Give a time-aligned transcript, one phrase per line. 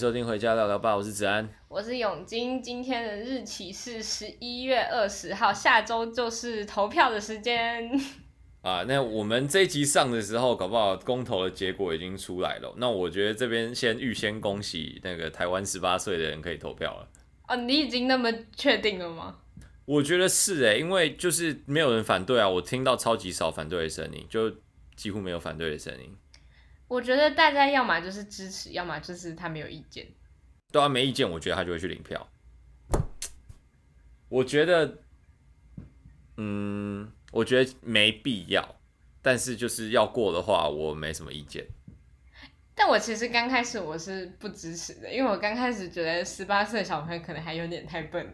[0.00, 2.62] 收听《回家聊聊吧》，我是子安，我是永金。
[2.62, 7.86] 今天的日期是十一月二十号，下周就是投票的时间。
[8.64, 12.72] 啊，那我们这一集上的时候，搞不好公投的结果已经出来了。
[12.78, 17.06] 那我觉得这边先预先恭喜那个台湾十八岁的人可以投票了。
[17.48, 19.36] 哦，你已经那么确定了吗？
[19.84, 24.50] 我觉得是诶，因为就是没有人反对啊，我听到超级少反对的声音，就
[24.96, 26.16] 几乎没有反对的声音。
[26.90, 30.04] 我觉得大家要么就是支持，要么就是他没有意见。
[30.72, 32.28] 对啊，没意见，我觉得他就会去领票。
[34.28, 34.98] 我觉得，
[36.36, 38.74] 嗯，我觉得没必要，
[39.22, 41.64] 但是就是要过的话，我没什么意见。
[42.74, 48.32] 但我其实刚开始我是不支持的，因为我刚开始觉得十八岁的小朋友可能还有点太笨了。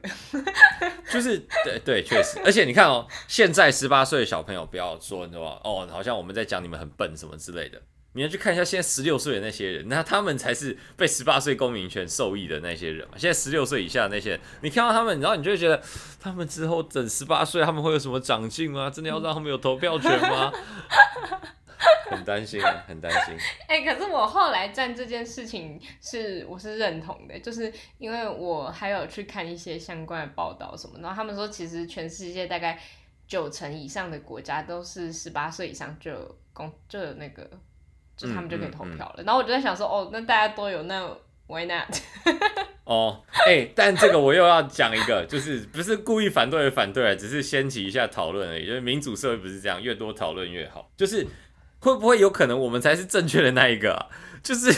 [1.12, 7.82] 就是对对，确实，而且你看哦，现在十八岁的小朋友不要说什么哦，好像我们在讲你们很笨什么之类的。
[8.17, 13.14] 你要去看一下现在十六岁的那些人，那他们才是被十八岁公民权受益的那些人嘛。
[13.19, 15.81] 现在十六岁以下的那些人，你看到他们，然后你就会觉得，
[16.19, 18.89] 他们之后等十八岁，他们会有什么长进吗？
[18.89, 20.50] 真的要让他们有投票权吗？
[22.11, 23.37] 很担心啊，很担心。
[23.69, 32.81] 哎、欸，可是我后来站这件事情是我是认同的，就是因为我还有去看一些相关的报道什么，然后他们说，其实全世界大概
[33.28, 37.50] 九成以上的国家都是十八岁以上就有公就有那个。
[38.17, 41.06] 就他们就可以投票了，然后我就在想说，哦，那大家都有，那
[41.47, 41.86] why not？
[42.84, 48.64] 哦，哎、欸，但这个我又要讲一个，就是不是故意反对而反对，只是掀起一下讨论而已。
[48.64, 50.91] 就是民主社会不是这样，越多讨论越好。
[50.97, 51.27] 就是
[51.81, 54.06] 会不会有可能我们才是正确的那一个、啊？
[54.42, 54.72] 就是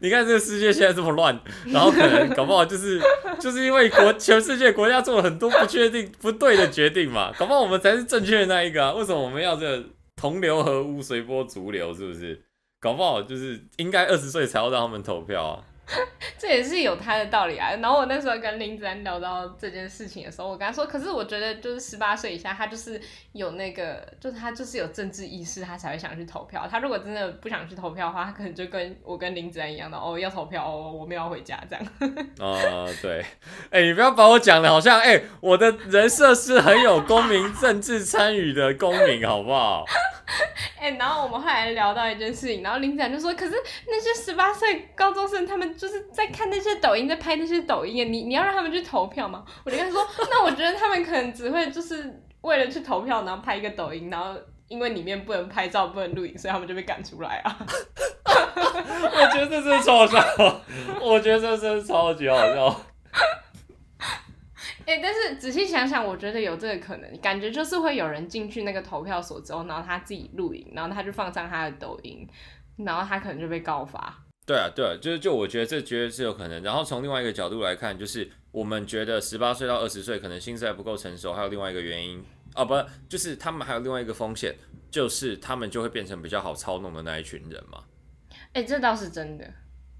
[0.00, 3.00] 你看这个世界现在这么乱，然后可能搞不好就是
[3.40, 8.92] 就是因为国全世界国家做了很多不确定、不对的决定嘛，搞不好我们才是正确的那一个啊？
[8.92, 9.82] 为什么我们要这
[10.16, 11.94] 同流合污、随波逐流？
[11.94, 12.42] 是不是？
[12.80, 15.64] 搞不好就是应该二十岁才要让他们投票啊。
[16.38, 17.70] 这也是有他的道理啊。
[17.80, 23.00] 然后我那时候跟林子安聊到这件事情的时候，我跟他说，可是我觉得就是十八岁以下，他就是
[23.32, 26.68] 有那个，就是他就是有政治意识，他才会想去投票。
[26.70, 31.84] 他如果真的不想去投票的话，他可能就跟我跟林子安一样的哦，要投票哦，我们要回家这样。
[32.38, 33.20] 啊、呃，对，
[33.70, 39.84] 哎、欸，你不要把我讲的好像哎、欸，我的人设是很有公民政治参与的公民，好不好？
[40.78, 43.54] 哎、欸，然后我们后来聊到一件事情，然后林子安就说，可是
[43.86, 45.77] 那些十八岁高中生他们。
[45.78, 49.44] 就是在看那些抖音，在拍那些抖音，你你要让他们去投票吗？
[49.64, 57.56] 我就跟他说， 那我觉得他们可能只会就是为了去投票，然后拍一个抖音，然后因为里面不能拍照、不能录影，所以他们就被赶出来啊。
[58.26, 60.18] 我觉得这真的超好笑，
[61.00, 62.80] 我觉得这真的超级好笑。
[64.84, 72.26] 哎、欸，但是仔细想想，我觉得有这个可能，感觉就是会有人进去那个投票所之后，然后他自己录影，然后他就放上他的抖音，
[72.78, 74.16] 然后他可能就被告发。
[74.48, 76.62] 对啊，对啊，就是就我觉得这绝对是有可能。
[76.62, 82.74] 然后从另外一个角度来看，就是我们觉得十八岁到二十岁可能心智还不够成熟，还有另外一个原因啊，不，
[83.10, 84.56] 就是他们还有另外一个风险，
[84.90, 87.84] 就是他们就会变成比较好操弄的那一群人嘛。
[88.54, 89.52] 哎，这倒是真的。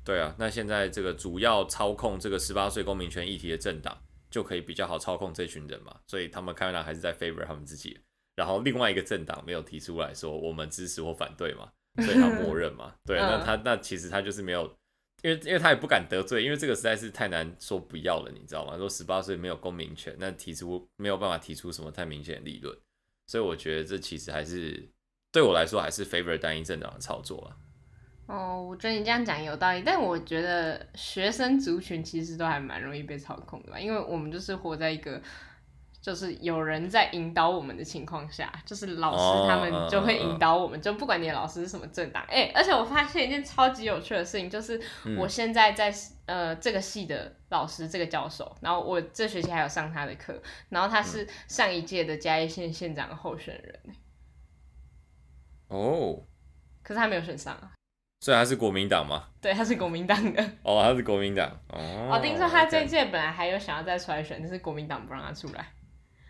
[0.02, 3.94] 对啊，那现在这个主要操控这个十八岁公民权议题的政党，
[4.30, 5.94] 就可以比较好操控这群人嘛。
[6.06, 8.00] 所以他们看来还是在 favor 他们自己。
[8.34, 11.68] 然后另外一个政党没有提出来说我们支持或反对嘛。
[12.02, 14.62] 所以他默认嘛，对，那他那其实他就是没有，
[15.22, 18.76] 因为因为他也不敢得罪，因为这个实在是太难说不要了，你知道吗？
[18.76, 22.76] 说十八岁没有公民权，那提出没有办法提出什么太明显的理论，
[23.26, 24.88] 所以我觉得这其实还是
[25.32, 27.56] 对我来说还是 favor 单一政党的操作啊。
[28.26, 35.20] 哦，我觉得你这样讲有道理，但我觉得学生族群其实都还蛮容易被操控的吧，因为我们就是活在一个。
[36.00, 44.80] 就是有人在引导我们的情况下，就是老师他们就会引导我们，就不管你的老师是什么政党，哎，而且我发现一件超级有趣的事情，就是
[45.18, 45.92] 我现在在
[46.26, 53.80] 呃这个系的老师这个教授，然后我这学期还有上他的课，然后他是上一届的嘉义县县长候选人，
[55.68, 56.22] 哦，
[56.82, 57.52] 可是他没有选上。
[57.54, 57.72] 啊，
[58.20, 59.28] 所以他是国民党吗？
[59.40, 65.66] 对，他是国民党的，哦，他是国民党，哦，我听说他这一届本来还有想要再出来选，但是国民党不让他出来。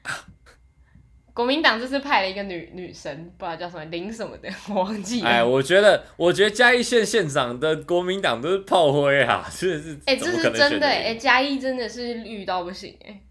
[1.34, 5.28] 国民党这次派了一个女女神，不知道叫什么林什么的， 我忘记了。
[5.28, 9.94] 哎，我觉得，我觉得嘉义县县长的国民党都是炮灰啊， 真的是。
[10.06, 13.22] 哎、欸，这是真的哎、欸，嘉义真的是绿到不行哎、欸。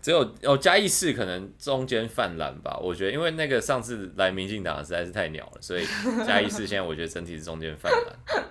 [0.00, 5.84] 只有哦，嘉义市可能中间泛蓝吧，我觉得，因为那个上次来民进党实在是太鸟了，所以
[6.26, 8.42] 嘉义市现在我觉得整体是中间泛蓝。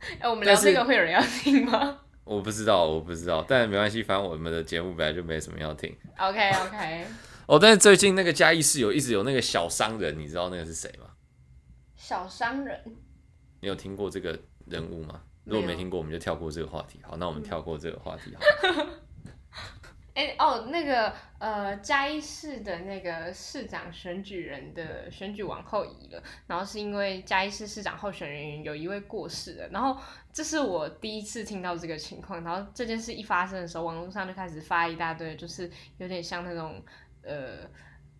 [0.00, 1.98] 哎、欸，我们聊这个会有人要听吗？
[2.24, 5.94] 我不知道，我不知道，但没关系，反正我们的节目本来就没什么要听。
[6.18, 7.06] OK OK。
[7.46, 11.06] 哦，但是最近那个嘉义市有一直有那个小商人，你知道那个是谁吗？
[11.96, 12.80] 小商人，
[13.60, 15.20] 你有听过这个人物吗？
[15.44, 16.98] 如果没听过，我们就跳过这个话题。
[17.02, 18.34] 好，那我们跳过这个话题。
[18.34, 18.86] 好。
[20.14, 30.00] 哎、欸、哦，那个呃，嘉义市的那个市长选举人的选举往后移了，然后是因为嘉义市市长候选人有一位过世了，然后
[30.32, 35.68] 这是我第一次听到这个情况，然后这件事一发生的时候，网络上就开始发一大堆，就是
[35.98, 36.80] 有点像那种
[37.24, 37.68] 呃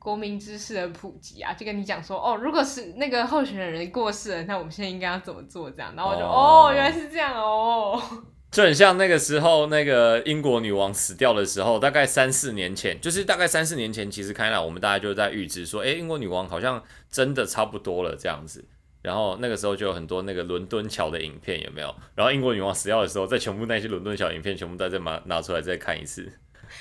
[0.00, 8.02] 国民知识的普及啊，就跟你讲说哦，如果是那个候选人过世了，那我们现在应该要怎么做这样，然后我就哦，哦，原来是这样哦。
[8.54, 16.80] 就很像那个时候，那个英国女王死掉的时候，大概三四年前，就是大概三四年前，其实开来我们大家就在预知说，哎、欸，英国女王好像
[17.10, 18.64] 真的差不多了这样子。
[19.02, 21.92] 然后那个时候就有很多那个伦敦桥的影片，有没有？
[22.14, 26.32] 然后英国女王死掉的时候，再全部那些伦敦桥影片全部再再拿拿出来再看一次。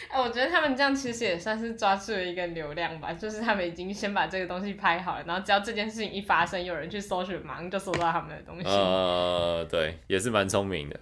[0.09, 8.67] 哎、欸，我觉得他们这样其实也算是抓住了一个流量吧，就是他们已经先把这个东西拍好了，然后只要这件事情一发生，有人去搜寻，马上就搜到他们的东西。
[8.67, 10.99] 呃，对，也是蛮聪明的。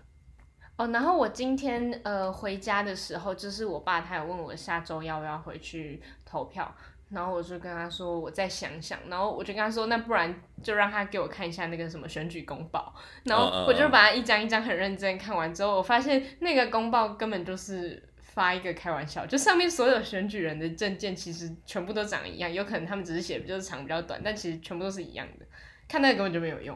[0.82, 6.74] 哦，然后我今天呃回家的时候，就是我爸他有问我下周要不要回去投票，
[7.10, 10.34] 然后我就跟他说我再想想，然后我就跟他说那不然
[10.64, 12.96] 就让他给我看一下那个什么选举公报，
[13.26, 25.46] 然后我就把它一张一张很认真看完之后，我发现那个公报根本就是发一个开玩笑，就上面所有选举人的证件其实全部都长一样，有可能他们只是写的就是长比较短，但其实全部都是一样的，
[25.88, 26.76] 看那个根本就没有用。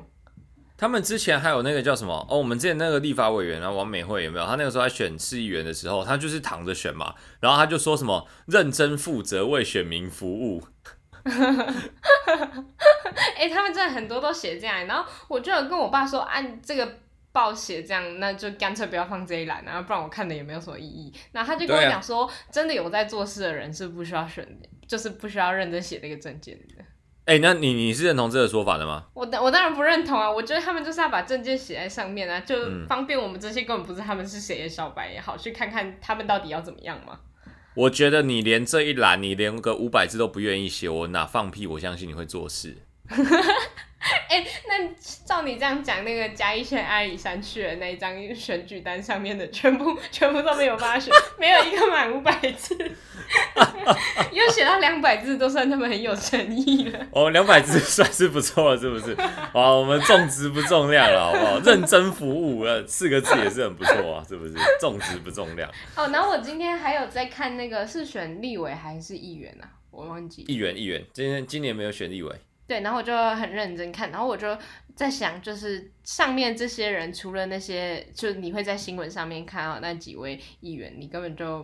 [0.78, 2.38] 他们之前还有那个叫什么哦？
[2.38, 4.46] 我们之前那个立法委员啊，王美惠有没有？
[4.46, 10.62] 他那个时候在选市议员的时候，他就是躺着选嘛，然后他就说什么认真负责为选民服务。
[11.24, 11.34] 哎、
[13.38, 17.00] 欸，他们真的很多都写这样，然后我就有跟我爸说，按这个
[17.32, 21.14] 报写这样，那就干脆不要放这一栏，然后不然我看的也没有什么意义。
[21.32, 24.46] 然后他就跟我讲说，啊、真的有在做事的人是不需要选，
[24.86, 26.84] 就是不需要认真写那个证件的。
[27.26, 29.06] 哎、欸，那你你是认同这个说法的吗？
[29.16, 30.32] 我我当然不认同啊！
[30.32, 32.56] 我觉得他们就是要把证件写在上面啊，就
[32.88, 37.20] 方便我们这些根本不是他们是谁的小白也好，去看看他们到底要怎么样嘛。
[37.74, 41.66] 我觉得你连这一栏，你连个五百字都不愿意写，我哪放屁？
[41.66, 42.78] 我相信你会做事。
[44.30, 44.90] 哎、欸，那
[45.26, 52.76] 照你这样讲，那个嘉义县阿里山去的那一张选举单上面的全部全部都没有办法选，没有一个满五百字，
[54.32, 57.08] 又写到两百字，都算他们很有诚意了。
[57.12, 59.16] 哦，两百字算是不错了，是不是？
[59.54, 61.60] 哇，我们重质不重量了，好不好？
[61.60, 64.54] 认真服务，呃，四个字也是很不错啊，是不是？
[64.80, 65.70] 重质不重量。
[65.96, 69.66] 哦，然后我今天还有在看那个是选立委还是议员啊？
[69.90, 70.44] 我忘记。
[70.48, 72.32] 议员，议员，今天今年没有选立委。
[72.68, 74.58] 对，然后我就很认真看，然后我就
[74.96, 81.64] 在想，就是上面这些人，除了那些，就你会在新闻上面看到那几位议员，你根本就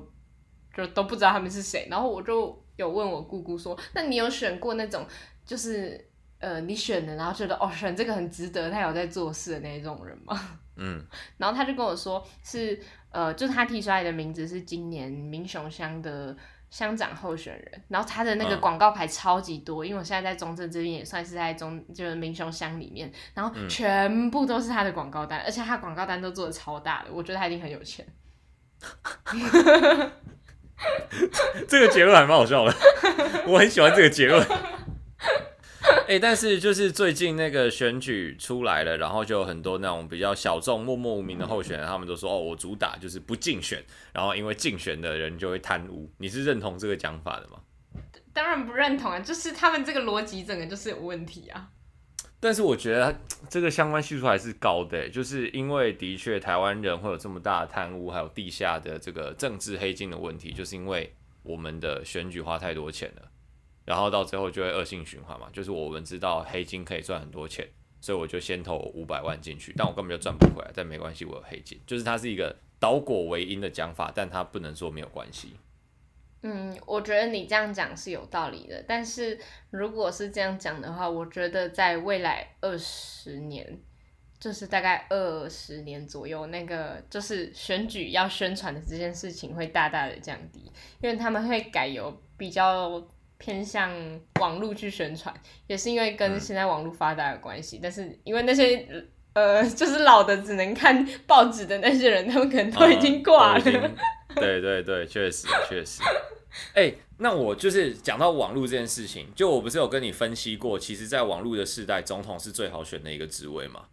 [0.75, 1.87] 就都不知道他们是谁。
[1.89, 5.03] 然后我就有问我姑姑说，那你有选过那种，
[5.43, 6.07] 就是
[6.37, 10.59] 呃，你选的，然后觉得哦，选这个很值得，他有在做事的那种人吗？
[10.77, 11.03] 嗯，
[11.37, 16.37] 然后他就跟我说是呃，就是他提出来的名字是今年民雄乡的。
[16.71, 28.05] 乡长候选人，然后他的那个广告牌超级多，嗯、因为我现在在中正这边也算是在中，就是民雄乡里面，然后全部都是他的广告单，嗯、而且他广告单都做的超大的，我觉得他一定很有钱。
[31.67, 32.73] 这个结论还蛮好笑的，
[33.45, 34.43] 我很喜欢这个结论。
[36.11, 47.61] 哎、欸，但是就是最近那个选举出来了，然后就有很多那种比较小众、默默无名的候选人，他们都说：“哦，我主打就是不竞选，然后因为竞选的人就会贪污。”你是认同这个讲法的吗？
[48.33, 51.69] 当然不认同啊，就是他们这个逻辑整个就是有问题啊。
[52.41, 53.17] 但是我觉得
[53.49, 63.30] 这个相关系数还是高的，就是因为的确台湾人会有这么大的贪污，还有地下的这个政治黑金的问题，就是因为我们的选举花太多钱了。
[63.91, 67.67] 然后到最后就会恶性循环嘛，就是我们知道黑金可以赚很多钱，
[67.99, 70.71] 所以我就先投五百万进去，但我根本就赚不回来。
[70.73, 75.57] 但没关系，我有黑金，就是它是一个倒果为因的讲法，但它不能说没有关系。
[76.43, 79.37] 嗯，我觉得你这样讲是有道理的，但是
[79.71, 83.77] 如果是这样讲的话，我觉得在未来二十年，
[84.39, 90.71] 就是大概二十年左右，那个就是选举要宣传的这件事情会大大的降低，
[91.01, 93.05] 因为他们会改由比较。
[93.41, 93.91] 偏向
[94.39, 95.33] 网络去宣传，
[95.65, 97.77] 也是因为跟现在网络发达有关系。
[97.77, 98.87] 嗯、但是因为那些
[99.33, 103.95] 呃，就是老的只能看报纸的那些人，他们可能都已经挂了、嗯。
[104.35, 106.03] 对对对，确实确实。
[106.73, 113.85] 哎、欸，那我就是讲到网络这件事情，就我不是有跟你分析过，其实，在网络的时代，总统是最好选的一个职位嘛？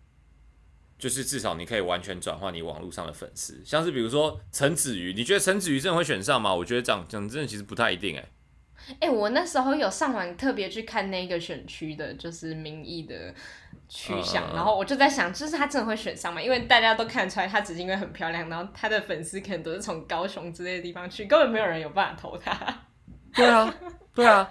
[0.98, 6.54] 就是至少你可以完全转换你网络上的粉丝，像是比如说陈子瑜，你觉得陈子瑜真的会选上吗？
[6.54, 8.28] 我觉得讲讲真的，其实不太一定哎、欸。
[8.94, 13.34] 哎、欸，我那时候有上网特别去看那个选区的，就是民意的
[13.88, 16.40] 趋向，然后我就在想，就是他真的会选上吗？
[16.40, 22.54] 因为大家都看得出来，他只是因为很漂亮，然后他的粉丝可能都是从高雄之类的地方去，根本没有人有办法投他。
[23.34, 23.74] 对啊，
[24.14, 24.50] 对啊，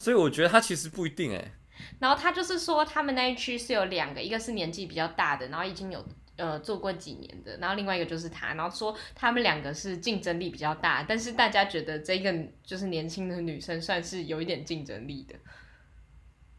[0.00, 1.52] 所以我觉得他其实不一定哎。
[1.98, 6.04] 然后他就是说，他们那一区是有两个，一个是年纪比较大的，然后已经有
[6.38, 15.34] 呃做过几年的，然后另外一个就是他，然后说他们两个是竞争力比较大，但是大家觉得这个就是年轻的女生算是有一点竞争力的。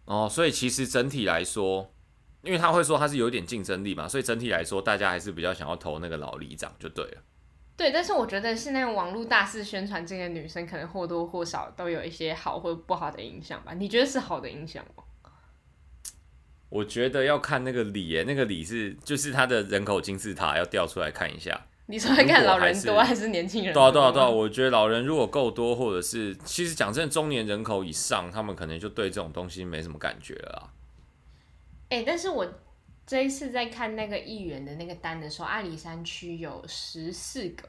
[0.05, 1.91] 哦，所以其实整体来说，
[2.43, 7.21] 因为他会说他是有点竞争力嘛，所以整体来说，大家还是比较想要投那个老里长就对了。
[7.77, 13.73] 对，但是我觉得现在网络大肆宣传这个女生，可能或多或少都有一些好或不好的影响吧？
[13.73, 15.03] 你觉得是好的影响吗？
[16.69, 21.65] 我觉得要看那个里耶，那个里是就是他的人口金字塔要调出来看一下。
[21.87, 23.91] 你说会看老人多还是年轻人多？
[23.91, 24.29] 多啊多啊对啊！
[24.29, 30.69] 我觉得老人如果够多，或者是其实讲真的，中年人口以上，他们可能就对这种东西没什么感觉了啊。
[31.89, 32.47] 哎、欸，但是我
[33.07, 37.67] 这一次在看那个议员的那个单的时候，阿里山区有十四个，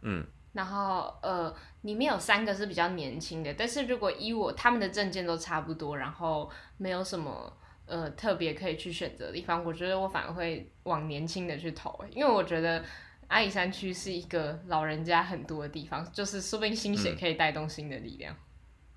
[0.00, 7.54] 嗯，然后呃，里面有三个是比较年轻的，但是如果依我他们的证件都差不多，然后没有什么
[7.86, 12.84] 呃特别可以去选择的地方，我觉得我反而会往年轻的去投，因为我觉得。
[13.28, 18.36] 阿里山区是一个老人家很多的地方，就是说不定新血可以带动新的力量。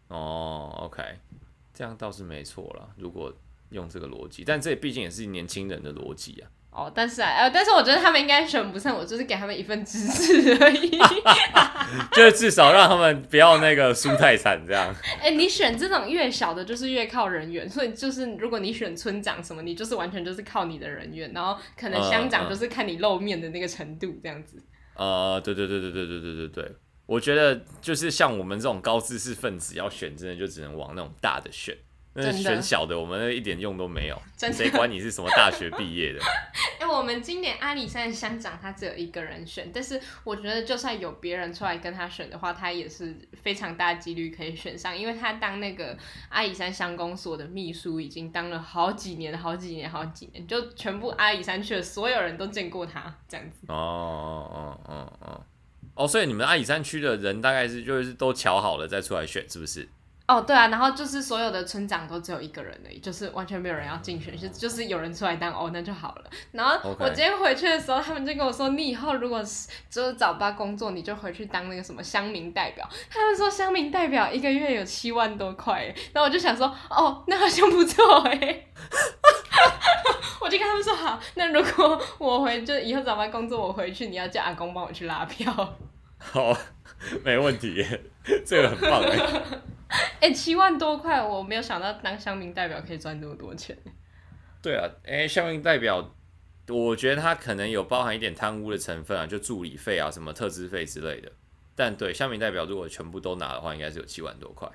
[0.10, 1.02] 嗯、哦，OK，
[1.74, 2.94] 这样倒是没错了。
[2.98, 3.34] 如果
[3.70, 6.52] 用这个逻辑，但这毕竟也是年轻人的逻辑啊。
[6.78, 10.92] 哦，但是啊，呃，但是我觉得他们应该选不上我，就是给他们一份支持而已，
[12.14, 14.94] 就是至少让他们不要那个输太惨这样。
[15.20, 24.62] 哎、欸，你选这种越小的，就是越靠人缘，所以就是如果你选村长什么，你就是完全就是靠你的人缘，然后可能乡长就是看你露面的那个程度这样子。
[24.94, 26.72] 呃，对对对对对对对对对，
[27.08, 31.76] 我觉得就是像我们这种高知识分子要选，真的就只能往那种大的选。
[32.18, 34.22] 那选小的，我们一点用都没有。
[34.38, 36.20] 谁管你是什么大学毕业的？
[36.80, 45.98] 哎、欸，我们今年阿里山的乡长他只有一个人选，但是我觉得就算有别人出来跟他选的话，他也是非常大几率可以选上，因为他当那个
[46.30, 53.66] 阿里山乡公所的秘书已经当了好几年、好几年、好几年，就全部阿里山区的所有人都见过他这样子。
[53.68, 55.46] 哦哦哦哦哦，
[55.96, 59.88] 哦，所以你们阿里山区的人大概是就是都瞧好了再出来选，是不是？
[60.28, 66.24] 哦，对啊，然后就是所有的村长都只有一个人而已，就是完全没有人要竞选，就就是有人出来当哦，那就好了。
[66.52, 72.86] 然后我今天回去的时候，他们就跟我说，你以后如果是就是早八工作，你就回去当那个什么乡民代表。
[73.10, 78.66] 他们说乡民代表一个月有七万多块，然后我就想说，哦，那好像不错哎。
[80.42, 85.54] 我就跟他们说好，那如果我回就以后早班工作，我回去你要叫阿公帮我去拉票。
[86.20, 86.54] 好，
[87.24, 87.86] 没问题，
[88.46, 89.18] 这个很棒哎。
[90.20, 93.78] 哎、欸，七万多块，我没有想到当乡民代表可以赚那么多钱。
[94.62, 96.14] 对啊，哎、欸，乡民代表，
[96.68, 101.32] 我觉得他可能有包含一点贪污的成分啊，就助理费啊，什么特支费之类的。
[101.76, 104.68] 但对，乡民代表如果全部都拿的话，应该是有七万多块。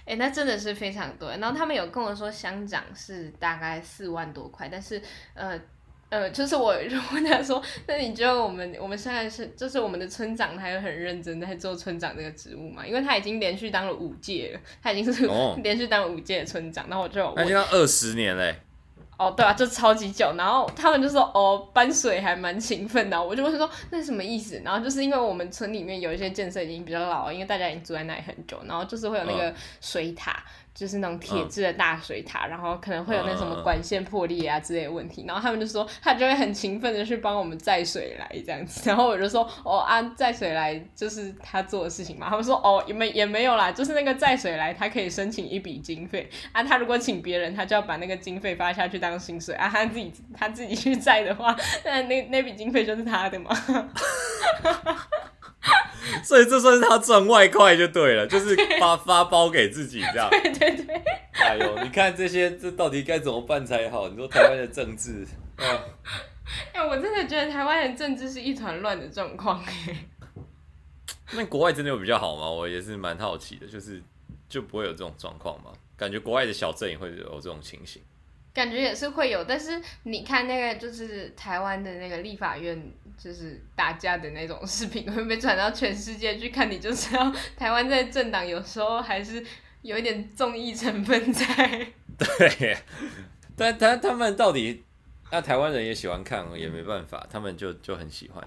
[0.00, 1.30] 哎、欸，那真的是非常多。
[1.30, 5.00] 然后他们有跟我说，乡长是大概四万多块，但是
[5.34, 5.60] 呃。
[6.08, 12.86] 呃，就是我 就问他说，那你觉得我们我们现在是就是我们的村长，他有很认真在做村长这个职务嘛？
[12.86, 15.28] 因为他已经连续当了五届了，他已经是
[15.62, 16.86] 连续当了五届的村长。
[16.88, 18.54] 然后我就他已经当二十年嘞。
[19.18, 20.34] 哦，对啊，就超级久。
[20.36, 23.20] 然后他们就说，哦，搬水还蛮勤奋的。
[23.20, 24.60] 我就问说，那什么意思？
[24.62, 30.32] 然后就是因为我们村里面有一些建设已经比较老了，因为大家已经住在那里很久，然后就是会有那个水塔。
[30.32, 46.28] 嗯就是那种铁质的大水塔，嗯，然后可能会有那什么管线破裂啊之类的问题，然后他们就说他就会很勤奋的去帮我们载水来这样子， 然后我就说哦啊载水来就是他做的事情嘛，他们说哦也没也没有啦，就是那个载水来他可以申请一笔经费。
[46.52, 49.54] 啊，他如果请别人他就要把那个经费发下去当薪水。
[49.54, 53.50] 啊，他自己他自己去载的话，那那那笔经费就是他的嘛。
[56.22, 60.28] 所以这算是他赚外快就对了， 就是发发包给自己这样。
[60.30, 61.02] 对对对。
[61.32, 64.08] 哎呦，你看这些，这到底该怎么办才好？
[64.08, 65.66] 你说台湾的政治，哎、
[66.74, 69.62] 欸，我真的觉得台湾的政治是一团乱的状况。
[71.32, 72.48] 那国外真的有比较好吗？
[72.48, 74.02] 我也是蛮好奇的，就是
[74.48, 75.72] 就不会有这种状况吗？
[75.96, 78.02] 感觉国外的小镇也会有这种情形。
[78.56, 89.44] 感觉也是会有，但是你看那个就是台湾的那个立法院，就是打架的那种视频，会被传到全世界去看，你就知道台湾在政党有时候还是
[89.82, 91.44] 有一点综艺成分在。
[92.16, 92.78] 对，
[93.54, 94.82] 但他他们到底，
[95.30, 98.42] 那台湾人也喜欢看，也没办法，他们就就很喜欢。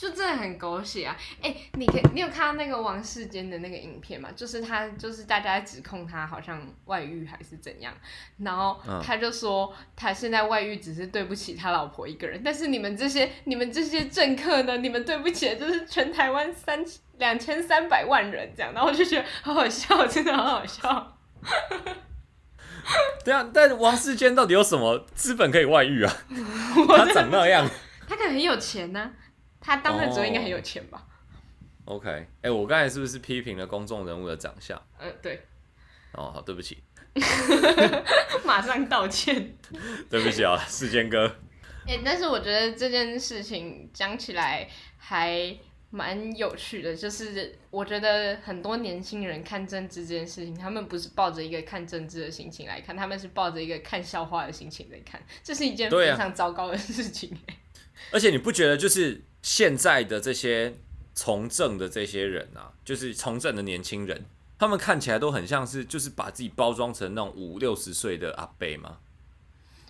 [0.00, 1.14] 就真的很狗血啊！
[1.42, 4.30] 哎、欸，你可你有看到那个王世坚的那个影片吗？
[4.34, 7.92] 就是他，就是大家指控他好像外遇还是怎样，
[8.38, 16.82] 然后他就说他现在外遇只是对不起他老婆一个人，但是你们这些你们这些政客呢，你们对不起的就是全台湾三
[17.18, 21.18] 两千三百万人这样，然后我就觉得好好笑，真的好好笑。
[23.22, 26.16] 对啊，但王世坚到底有什么资本可以外遇啊？
[26.88, 27.68] 他长那样，
[28.08, 29.12] 他可能很有钱呢、啊。
[29.60, 31.06] 他当的时候应该很有钱吧
[31.84, 34.80] ？OK，哎、欸，我刚才是不是批评了公众人物的长相？
[34.98, 35.42] 呃，对。
[36.12, 36.82] 哦，好，对不起。
[38.44, 39.56] 马上道歉。
[40.08, 41.26] 对不起啊，世坚哥。
[41.86, 45.56] 哎、欸，但是我觉得这件事情讲起来还
[45.90, 57.30] 蛮有趣的，就是我觉得很多年轻人看政治这件事情，他们不是抱着一个看政治的心情来看，他们是抱着一个看笑话的心情在看，这是一件非常糟糕的事情。
[57.30, 57.50] 啊、
[58.12, 59.24] 而且你不觉得就是？
[59.42, 60.74] 现在的这些
[61.14, 64.24] 从政的这些人啊，就是从政的年轻人，
[64.58, 68.98] 他们看起来都很像是，就是把自己包装成那种五六十岁的阿伯吗？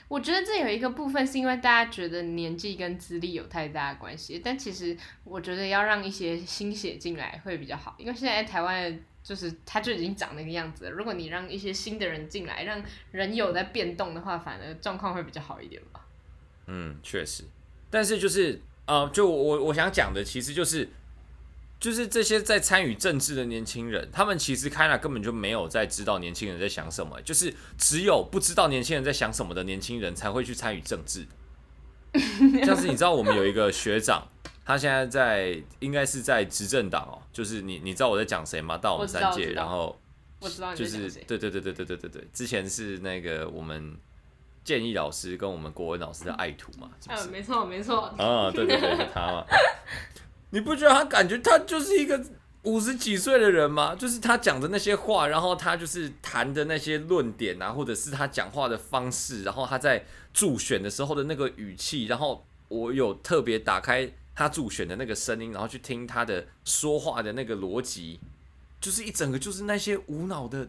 [0.09, 10.91] 我觉得这有一个部分是因为大家觉得年纪跟资历有太大的关系，但其实我觉得要让一些新血进来会比较好，因为现在台湾就是他就已经长那个样子了。
[10.91, 16.07] 如果你让一些新的人进来，让人有在变动的话，反而状况会比较好一点吧。
[16.67, 17.45] 嗯，确实，
[17.91, 18.61] 但是就是。
[18.91, 20.89] 啊、呃，就我我想讲的，其实就是，
[21.79, 31.25] 就是这些在参与政治的年轻人，他们其实开了根本就没有在知道年轻人在想什么，就是只有不知道年轻人在想什么的年轻人才会去参与政治。
[32.65, 34.27] 像是你知道，我们有一个学长，
[34.65, 38.77] 他现在在应该是在执政党哦，就是你你知道我在讲谁吗？
[38.77, 39.97] 到我们三届，然后
[40.41, 43.97] 我知道就是对对对对对对对对，之前是那个我们。
[44.63, 48.01] 建议老师跟我们国文老师的爱徒嘛，是是嗯，没错没错。
[48.19, 49.45] 啊，对对对，是他嘛。
[50.51, 52.21] 你不觉得他感觉他就是一个
[52.65, 53.95] 五十几岁的人吗？
[53.95, 60.05] 就是他讲的那些话，然后他就是谈的那些论点啊，或者是他讲话的方式，然后他在
[60.35, 68.21] 助选的时候的那个语气，然后我有特别打开他助选的那个声音，然后去听他的说话的那个逻辑，
[68.81, 70.69] 就是一整个就是那些无脑的，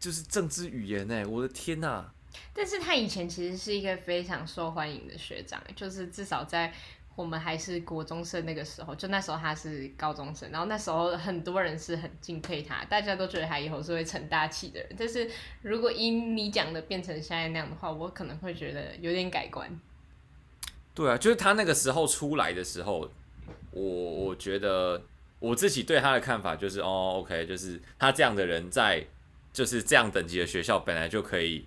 [0.00, 2.06] 就是政治语言哎，我的天呐！
[2.52, 6.72] 但是他以前其实是一个非常受欢迎的学长，就是至少在
[7.14, 14.90] 我们还是国中生那个时候，就那时候他是高中生，然后那时候很多人是很敬佩他，大家都觉得他以后是会成大器的人。
[14.98, 15.30] 但是
[15.62, 19.80] 如果以你讲的变成现在那样的话，我可能会觉得有点改观。
[20.94, 23.10] 对啊，就是他那个时候出来的时候，
[23.70, 25.02] 我我觉得
[25.38, 29.06] 我自己对他的看法就是，哦，OK，就是他这样的人在
[29.54, 31.66] 就是这样等级的学校本来就可以。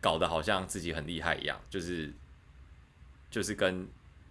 [0.00, 2.12] 搞得好像自己很厉害一样，就是
[3.30, 3.86] 就是跟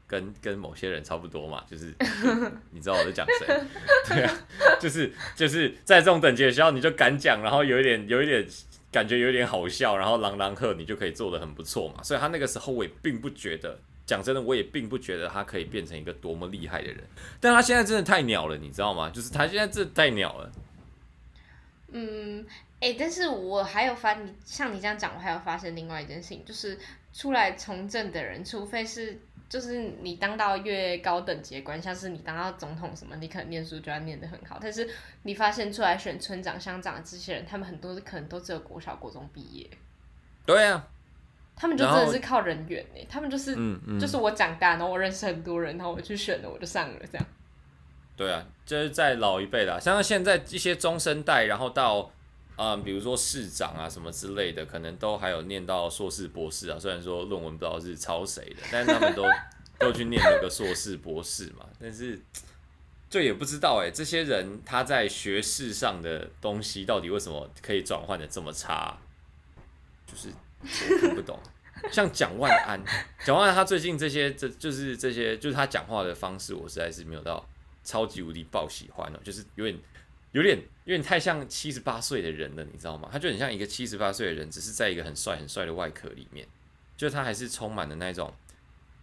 [0.08, 1.94] 跟跟某些人差不多嘛，就是
[2.72, 3.62] 你知道我在讲谁？
[4.10, 4.34] 对啊，
[4.80, 8.46] 就是就是在这种等级的学校，你就敢讲，然后有一点有一点
[8.92, 12.02] 感觉有点好笑，然后朗朗喝你就可以做的很不错嘛。
[12.02, 17.04] 所以他那个时候我也并不觉得，讲真的，我也并不觉得他可以变成一个多么厉害的人。
[17.40, 19.12] 但他现在真的太鸟了，你知道吗？
[19.12, 20.52] 就是他现在真的太鸟了。
[21.92, 22.44] 嗯。
[22.82, 26.80] 哎、欸，但是我还有发，你像你这样讲，我还有发现另外一件事情，就是
[27.12, 34.58] 出来从政的人，除非是就是你当到越高等级的官，像是你当到总统什么，你可能念书就要念得很好。
[34.62, 34.90] 但是
[35.24, 39.70] 你发现出来选村长、乡长的这些人，他们很多可能都只有国小、国中毕业。
[40.46, 40.88] 对啊，
[41.58, 47.28] 他们就真的是靠人缘哎，他们就是嗯嗯，就是我长大，然后我认识很多人，然后我去选了，我就上了这样。
[48.16, 52.10] 对啊，就是在老一辈的，像现在一些中生代，然后到。
[52.62, 56.78] 嗯，比如说市长啊什么之类的，可能都还有念到硕士博士啊。
[56.78, 59.24] 虽然说论文不知道是抄谁的，但是他们都
[59.80, 61.66] 都去念了个硕士博士嘛。
[61.80, 62.20] 但是
[63.10, 68.98] 就也不知道哎、欸，这些人他在学士上的东西到底为什么可以转换的这么差？
[70.06, 70.28] 就是
[70.62, 71.40] 我听不懂。
[71.90, 72.84] 像蒋万安，
[73.24, 77.48] 蒋万安他最近这些，这就是这些，就是他讲话的方式，我实在是没有到
[77.86, 79.80] 超级无敌爆喜欢哦，就是有点。
[80.32, 83.10] 有点有点太像七十八岁的人了，你知道吗？
[83.12, 86.48] 他就很像一个七十八岁的人，只是在一个很帅很帅的外壳里面，
[86.96, 88.32] 就他还是充满了那种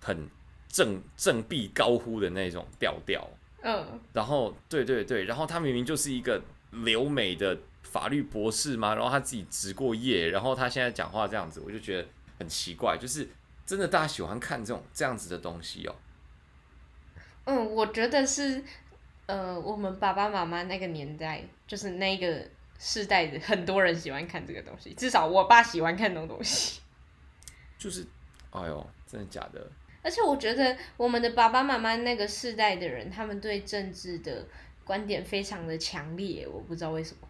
[0.00, 0.28] 很
[0.68, 3.28] 振振臂高呼的那种调调。
[3.62, 12.08] 嗯，然后对对对，然后他明明就是一个留美的法律博士嘛，然后他自己执过业，然后他现在讲话这样子，我就觉得
[12.38, 13.28] 很奇怪，就是
[13.64, 15.96] 真的大家喜欢看这种这样子的东西哦。
[17.46, 18.62] 嗯，我觉得是。
[19.26, 22.42] 呃，我们爸爸妈妈那个年代，就是那个
[22.78, 26.80] 世代的很多人喜欢看这个东西，至少我爸喜欢看这种东西。
[27.78, 28.06] 就是，
[28.50, 29.70] 哎呦，真的假的？
[30.02, 34.46] 而且我觉得我们的爸爸妈妈那个世代的人，他们对政治的
[34.84, 37.28] 观点非常的强烈，我不知道为什么。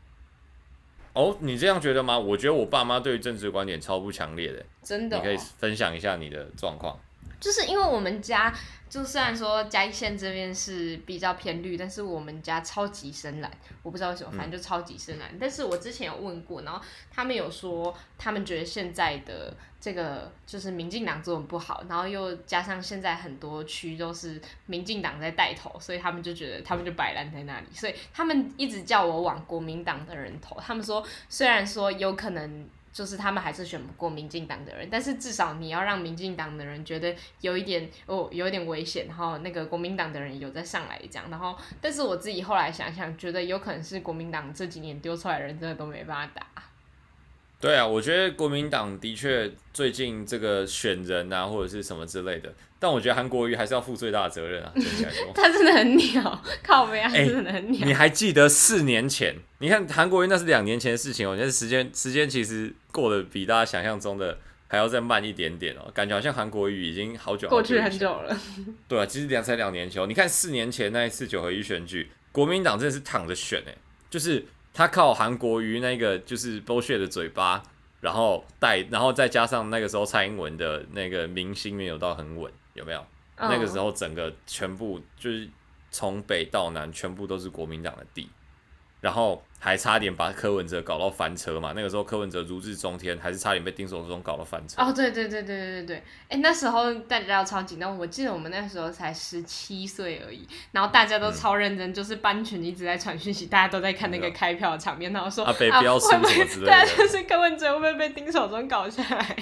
[1.15, 2.19] 哦，你这样觉得吗？
[2.19, 5.21] 我觉得我爸妈对政治观点超不强烈的，真的哦。
[5.21, 7.01] 你可以分享一下你的状况。
[7.41, 8.55] 就是因为我们家，
[8.89, 13.51] 就虽然说嘉义县这边是比较偏绿，但是我们家超级深蓝，
[13.83, 15.29] 我不知道为什么，反正就超级深蓝。
[15.33, 30.57] 嗯、但是我之前有问过，然后他们有说，他们觉得现在的这个就是民进党做的不好，然后又加上现在很多区都是民进党在带头，所以他们就觉得他们就摆烂在那里，所以他们一直叫我往国民党的人投。
[30.61, 32.69] 他们说，虽然说有可能。
[32.97, 46.47] 就是他们还是选不过民进党的人，但是至少你要让民进党的人觉得有一点哦，有一点危险，然后那个国民党的人有在上来这样，然后但是我自己后来想想，觉得有可能是国民党这几年丢出来的人真的都没办法打。
[47.67, 54.71] 对啊，我觉得国民党的确最近这个选人啊，或者是什么之类的，但我觉得韩国瑜还是要负最大的责任啊。
[54.77, 57.85] 真的 他真的很鸟，靠北啊，真的很鸟。
[57.85, 59.35] 你还记得四年前？
[59.59, 68.39] 你看韩国瑜那是两年前的事情哦，那时间时间其实过得比大家想象中的还要再慢一点点哦，感觉好像韩国瑜已经好久，过去很久了。
[68.87, 73.75] 对啊，其实两才两年前哦，你看四年前那一次九合一选举，国民党真的是躺着选哎，
[74.09, 74.45] 就是。
[74.77, 77.63] 他靠韩国瑜那个就是 bullshit 的嘴巴，
[78.03, 82.99] 然后带，然后再加上那个时候蔡英文的那个民心没有到很稳，有没有
[83.39, 83.51] ？Oh.
[83.51, 85.49] 那个时候整个全部就是
[85.91, 88.29] 从北到南全部都是国民党的地。
[89.07, 91.73] 然后还差点把柯文哲搞到翻车嘛？
[91.77, 94.83] 那个时候柯文哲如日中天，还是差点被丁守中搞到翻车。
[94.83, 97.97] 哦，对对对对对对对，哎，那时候大家要超紧张。
[97.97, 106.67] 我记得我们那时候才十七岁而已，然后大家都超认真，嗯、就是班群一直在传讯息，大家都在看那个开票的场面，然后说啊，被不要输什么之类的。
[106.67, 109.37] 对啊，就是柯文哲会不会被丁守中搞下来？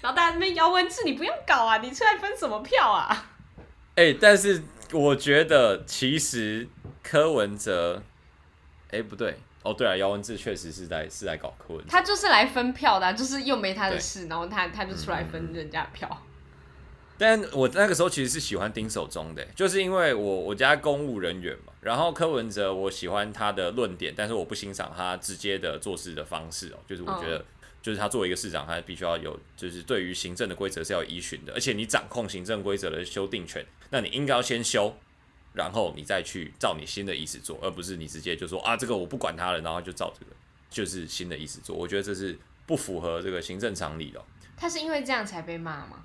[0.00, 3.26] 然后大家那边姚文智，你不用搞啊，你出来分什么票啊？
[3.96, 6.66] 哎，但是我觉得其实
[7.02, 8.02] 柯文哲。
[8.90, 16.08] 哎，不对，哦，对啊，姚文智确实是在是在搞柯文哲，他就是来分票的，啊，就是又没他的事，然后他他就出来分人家的票。
[16.10, 16.26] 嗯、
[17.18, 27.44] 但我那个时候其实是喜欢丁守中的，就是因为我我家公务人员嘛，然后柯文哲我喜欢他的论点，但是我不欣赏他直接的做事的方式哦，就是我觉得，
[27.82, 34.96] 就是他作为一个市长，他必须要有，就是对于行政的规则是要依循的，而且你掌控行政规则的修订权，那你应该要先修。
[35.56, 40.32] 然后你再去照你新的意思做，而不是你直接就说啊，这个我不管他了，然后就照这个
[40.68, 41.74] 就是新的意思做。
[41.74, 44.22] 我觉得这是不符合这个行政常理的。
[44.54, 46.04] 他是因为这样才被骂吗？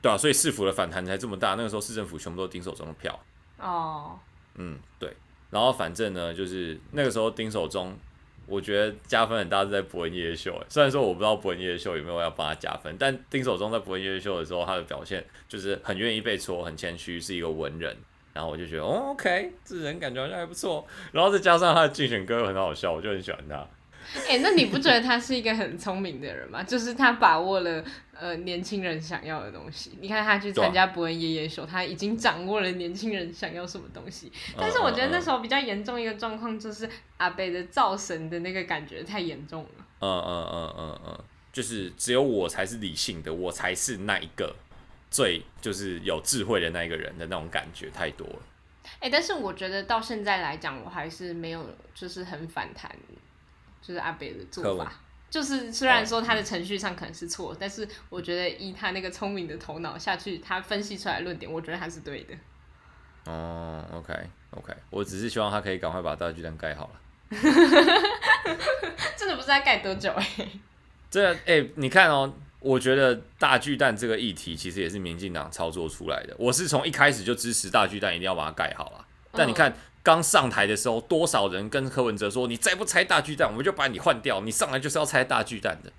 [0.00, 1.50] 对啊，所以市府的反弹才这么大。
[1.54, 3.18] 那个时候市政府全部都盯手中的票。
[3.58, 4.18] 哦，
[4.54, 5.14] 嗯，对。
[5.50, 7.96] 然后反正呢，就是那个时候盯守中，
[8.46, 10.58] 我觉得加分很大是在伯恩夜夜秀。
[10.68, 17.96] 虽然说我不知道伯恩夜夜秀有没有要帮他加分，但丁守中在伯恩夜夜秀的时候，他的表现就是很愿意被戳，很谦虚，是一个文人。
[18.34, 20.86] 然后我就觉得，哦，OK，这人感觉好像还不错。
[21.12, 23.66] 然后再加上他的竞选歌很好笑，我就很喜欢他。
[24.26, 26.62] 哎、欸，那你不觉得他是一个很聪明的人吗？
[26.66, 29.96] 就是他把握了呃年轻人想要的东西。
[30.00, 34.30] 你看他去参加伯恩夜夜秀，啊、他已经掌握了年轻人想要什么东西。
[34.58, 39.86] 但是我觉得那时候比较严重一个状况就是阿北的造神的那个感觉太严重了。
[40.00, 41.18] 嗯嗯嗯嗯嗯，
[41.50, 44.54] 就是只有我才是理性的，我才是那一个。
[45.14, 48.38] 最就是有智慧的那一个人的那种感觉太多了。
[48.96, 52.90] 哎、欸，但是我觉得到现在来讲，我还是没有就是很反弹，
[53.80, 54.92] 就是阿北的做法。
[55.30, 62.34] 就是虽然说他的程序上可能是错，哦、但是我觉得以他那个聪明的头脑下去，他分析出来的论点，我觉得他是对的。
[63.26, 64.12] 哦，OK
[64.50, 67.00] OK，我只是希望他可以赶快把大巨蛋盖好了。
[69.16, 70.60] 真的不知道盖多久哎、欸。
[71.08, 72.34] 这哎、欸，你看哦。
[72.64, 76.34] 我觉得大巨蛋这个议题其实也是民进党操作出来的。
[76.38, 79.04] 我是从一开始就支持大巨蛋，一定要把它盖好啊。
[79.32, 84.40] 但你看刚上台的时候，多少人跟柯文哲说：“你再不拆大巨蛋，我们就把你换掉。
[84.40, 85.92] 你上来就是要拆大巨蛋的。”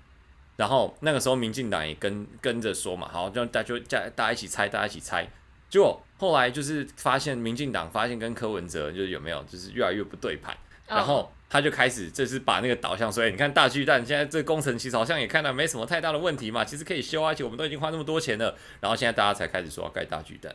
[0.58, 3.78] 然后那个时候民进党也跟跟着说嘛，好，就大家就
[4.16, 5.24] 大家一起拆，大家一起拆。
[5.70, 10.56] 结果后来就是发现民进党发现跟柯文哲就是有没有就是越来越不对盘，
[10.88, 11.30] 然后。
[11.48, 20.54] 他就开始，就是把那个导向说，所以你看大巨蛋现在这工程其实好像也看到没什么太大的问题嘛，其实可以修啊，而且我们都已经花那么多钱了，然后现在大家才开始说要盖大巨蛋。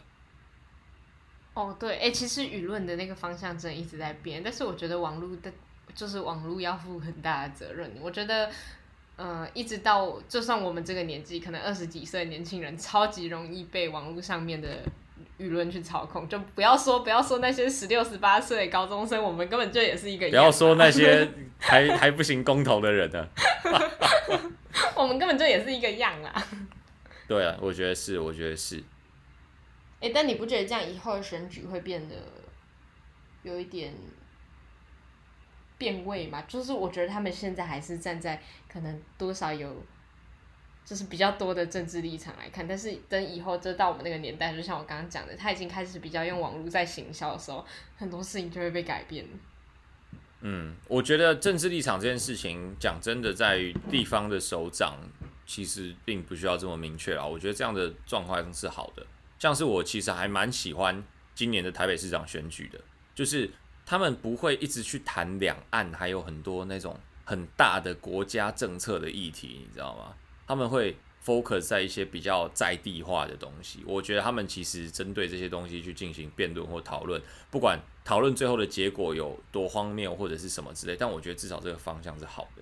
[1.54, 5.51] 哦，对，哎、其实舆论的那个方向真的一直在变，但是我觉得网络的，
[5.95, 7.91] 就是网络要负很大的责任。
[8.01, 8.49] 我觉得，
[9.17, 14.80] 嗯、一直到就算我们这个年纪，可能二十几岁年轻人，超级容易被网络上面的。
[15.38, 20.31] 舆论去操控，就不要说不要说那些十六十八岁高中生，我们根本就也是一个样。
[20.31, 21.29] 不要说那些
[21.60, 23.27] 还还不行公投的人呢，
[24.95, 26.47] 我们根本就也是一个样啊。
[27.27, 28.77] 对啊，我觉得是，我觉得是。
[30.01, 32.15] 哎、欸，但你不觉得这样以后的选举会变得
[33.43, 33.93] 有一点
[35.77, 36.43] 变味吗？
[36.47, 39.73] 就是我觉得他们现在还是站在可能多少有，
[40.84, 47.65] 就是比较多的政治立场来看，但是等以后就到我们那个年代，就像我刚刚讲的，他已经开始比较用网络在行销的时候，
[47.96, 49.26] 很多事情就会被改变。
[50.41, 54.98] 嗯，我觉得政治立场这件事情，讲真的，在于地方的首长，
[55.46, 57.26] 其实并不需要这么明确啊。
[57.26, 59.06] 我觉得这样的状况是好的。
[59.38, 61.04] 像是我其实还蛮喜欢
[61.36, 62.82] 今年的台北市长选举的，
[63.13, 63.50] 就是
[63.86, 70.15] 他们不会一直去谈两岸，还有很多那种很大的国家政策的议题，你知道吗？
[70.52, 73.82] 他们会 focus 在一些比较在地化的东西。
[73.88, 82.62] 我觉得他们其实针对这些东西去进行辩论或讨论，不管讨论最后的结果有多荒谬或者是什么之类，但我觉得至少这个方向是好的。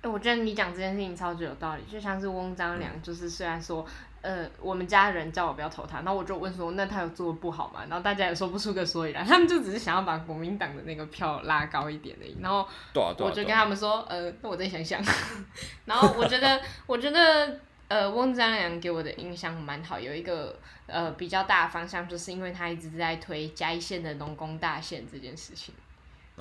[0.00, 3.86] 欸，我觉得你讲这件事情超级有道理，就像是翁章良，就是虽然说，
[4.22, 7.80] 呃，我们家人叫我不要投他，那我就问说，那他有做的不好吗？
[7.88, 12.36] 然后大家也说不出个所以然，他们就只是想要把国民党的那个票拉高一点而已。
[12.40, 15.02] 然后我就跟他们说，呃，那我再想想。
[15.86, 17.58] 然后我觉得，我觉得，
[17.88, 20.56] 呃，翁章梁给我的印象蛮好，有一个
[20.86, 25.74] 呃比较大的方向，就是因为他一直在推嘉义县的农工大县这件事情。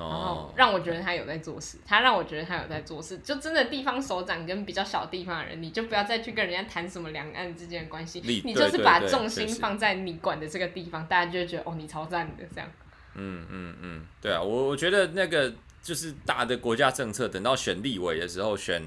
[0.10, 12.70] 然后让我觉得他有在做事，他让我觉得他有在做事，就真的地方首长跟比较小地方的人，你就不要再去跟人家谈什么两岸之间的关系，你就是把重心放在你管的这个地方，大家就会觉得哦，你超赞的这样。
[13.14, 18.82] 嗯嗯嗯，对啊，我我觉得那个就是大的国家政策，等到选立委的时候，选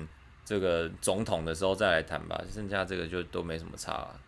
[0.44, 4.20] 这个总统的时候再来谈吧，剩下这个就都没什么差了。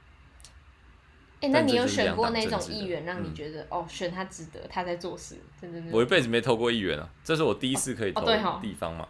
[1.40, 5.82] 哎、欸，那你有选过那种议员，让你觉得、嗯、哦，选他值得，他在做事，真的。
[5.92, 9.06] 我一辈子没投过议员啊，这是我第一次可以投的地方嘛。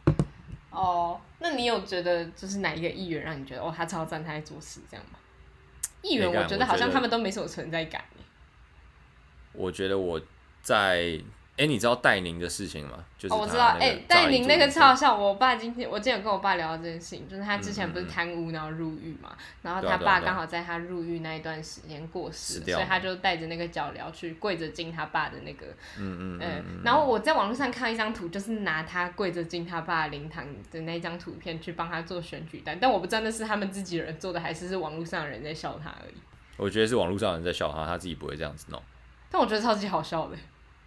[0.70, 5.18] 哦，哦，那你有觉得就是哪一个议员让你觉得哦，他超赞，他在做事这样吗？
[6.02, 8.04] 议员，我觉得好像他们都没什么存在感。
[9.52, 10.20] 我觉得我
[10.62, 11.20] 在。
[11.56, 13.02] 哎、欸，你知道戴宁的事情吗？
[13.16, 13.68] 就是哦，我知道。
[13.80, 15.16] 哎、欸，戴宁那个超好笑。
[15.16, 25.66] 我爸今天，我今天有跟我爸聊到这件事情，就是他之前不是贪污然后入狱嘛，然后他爸刚好在他入狱那一段时间过世，所以他就带着那个脚镣去跪着敬他爸的那个，
[25.98, 26.80] 嗯嗯嗯。
[26.84, 36.14] 然后我在网络上看一张图，就是拿他跪着敬他爸灵堂的那张图片去帮他做选举单，但我不知道那是他们自己人做的，还是是网络上的人在笑他而已。
[36.58, 38.82] 我觉得是网络上的人在笑他，他自己不会这样子弄。
[39.30, 40.36] 但我觉得超级好笑的。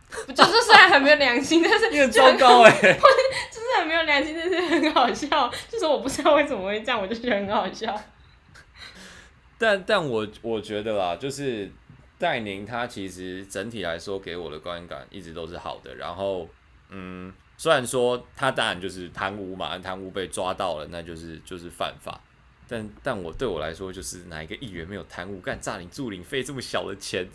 [0.25, 5.51] 不就是虽然很没有良心，但是 你很糟糕哎， 就是很没有良心，但是很好笑。
[5.69, 7.95] 就是我不知道为什么会这样，我就觉得很好笑。
[9.57, 11.71] 但但我我觉得啦，就是
[12.17, 15.93] 戴宁他其实整体来说给我的观感一直都是好的。
[15.95, 16.49] 然后
[16.89, 22.19] 嗯，虽然说他当然就是贪污嘛，贪污被抓到了，那就是就是犯法。
[22.67, 27.27] 但但我对我来说，就是哪一个议员没有贪污，干诈领助理费这么小的钱？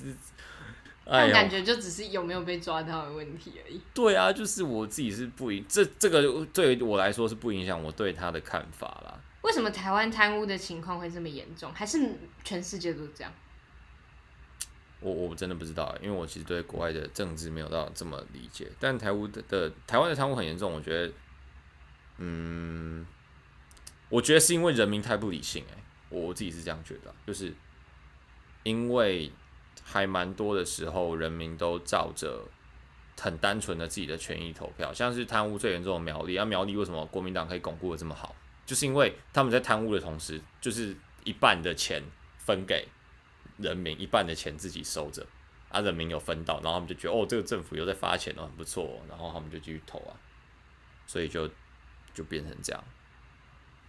[1.06, 3.78] 但感觉就只是有没有被抓到的问题而已。
[3.92, 9.20] 对啊，就是我自己是不影，这这个对于我来说是不影响我对他的看法啦。
[9.42, 11.70] 为什么台湾贪污的情况会这么严重？
[11.74, 13.30] 还是全世界都这样？
[15.00, 18.72] 我我真的不知道，因为我其实对国外的政治没有到这么理解。
[18.80, 21.12] 但台湾的的台湾的贪污很严重，我觉得，
[22.16, 23.06] 嗯，
[24.08, 27.52] 我觉得是因为人民太不理性哎、欸，我自己是这样觉得，就是
[28.62, 29.30] 因为。
[29.84, 32.42] 还蛮多的时候，人民都照着
[33.20, 38.34] 很单纯的自己的权益投票，像是贪污最严重的苗栗，啊苗栗为什么国民党可以巩固的这么好？
[38.66, 42.02] 就是因为他们在贪污的同时，就是一半的钱
[42.38, 42.88] 分给
[43.58, 45.24] 人民，一半的钱自己收着，
[45.68, 50.16] 啊人民有分到，然后他们就觉得哦这个政府又在发钱哦，很不错，然后他们就继续投啊，
[51.06, 51.48] 所以就
[52.14, 52.84] 就变成这样。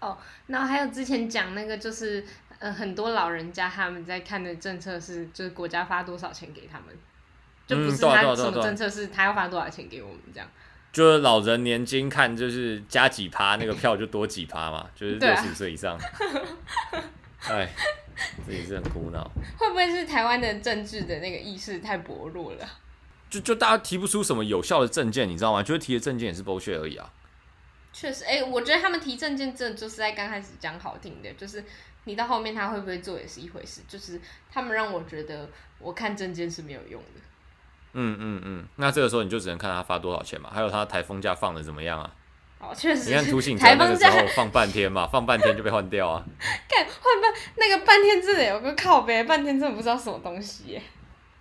[0.02, 2.24] 哦，然后还有之前讲那个就是。
[2.60, 6.96] 呃，很多老人家他们在看的政策是，就是国家发多少钱给他们，
[7.68, 10.50] 就不是他什么政策是他要发多少钱给我们这样。
[10.94, 16.00] 就是老人年金看就是加几趴，那个 票就多几趴嘛，就是六十岁以上。
[17.42, 17.70] 哎，
[18.46, 19.30] 自己是很苦恼。
[19.60, 22.66] 会不会是台湾的政治的那个意识太薄弱了？
[23.30, 25.62] 就就大家提不出什么有效的证件，你知道吗？
[25.62, 27.12] 就是提的证件也是 bullshit 而已啊。
[27.92, 31.62] 确实，哎、欸，我觉得他们提证件，这就是在刚开始讲好听的，就是。
[32.06, 34.20] 你到后面他会不会做也是一回事，就是
[34.52, 37.22] 他们让我觉得我看证件是没有用的。
[37.94, 42.16] 嗯嗯嗯，那这个时候你就只能看他发多少钱嘛，还有他台风假放的怎么样啊？
[42.60, 43.10] 哦，确实。
[43.10, 46.26] 你看图形在那个时候放半天嘛，放半天就被换掉啊。
[46.70, 50.82] 看换半那个半天真的有个靠背，半天真的不知道什么东西耶。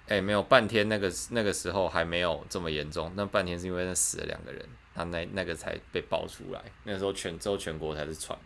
[0.07, 8.39] 哎、欸，没有半天那个那个时候还没有这么严重，那半天是因为那死了两个人，他那那个才被爆出来，那个时候全州全国才是传。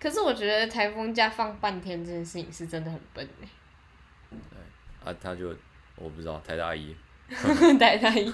[0.00, 3.48] 可是我觉得台风假放半天这件事情是真的很笨哎。
[5.04, 5.54] 啊，他就
[5.96, 6.94] 我不知道台大一。
[7.78, 8.32] 台大医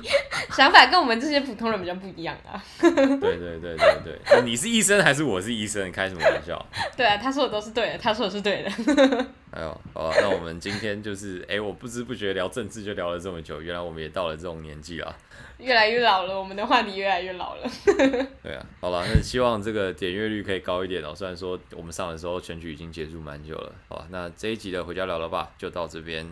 [0.50, 2.62] 想法跟我们这些普通人比较不一样啊。
[2.80, 5.90] 对对对对对，你是医生还是我是医生？
[5.92, 6.66] 开什么玩笑？
[6.96, 8.70] 对啊，他说的都是对的，他说的是对的。
[9.50, 15.16] 哎呦，好啊，那我们今天就是，哎、欸，我不知不觉聊政治就聊了这么久，原来我们也到了这种年纪了，
[15.56, 17.66] 越来越老了，我们的话题越来越老了。
[18.42, 21.14] 对啊，好了，那希望这个点阅率可以高一点哦。
[21.14, 26.28] 虽然说我们上的时候选举已经结束蛮久了，好吧，那这一集的回家聊了吧，就到这边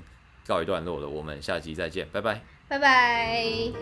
[0.47, 2.56] 告一段落了，我们下集再见，拜拜。
[2.69, 3.73] 拜拜。